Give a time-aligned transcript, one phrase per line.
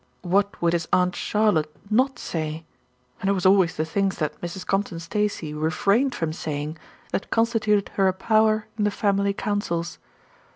[0.23, 2.65] What would his Aunt Charlotte not say,
[3.21, 4.65] and it was always the things that Mrs.
[4.65, 6.79] Compton Stacey refrained from saying
[7.11, 9.99] that con stituted her a power in the family councils.